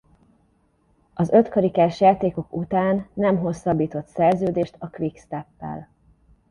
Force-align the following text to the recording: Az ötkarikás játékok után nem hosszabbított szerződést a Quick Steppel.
Az 1.13 1.29
ötkarikás 1.29 1.99
játékok 1.99 2.53
után 2.55 3.07
nem 3.13 3.37
hosszabbított 3.37 4.07
szerződést 4.07 4.75
a 4.79 4.89
Quick 4.89 5.17
Steppel. 5.17 5.89